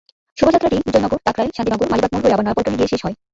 [0.39, 3.15] শোভাযাত্রাটি বিজয়নগর, কাকরাইল, শান্তিনগর, মালিবাগ মোড় হয়ে আবার নয়াপল্টনে গিয়ে শেষ হয়।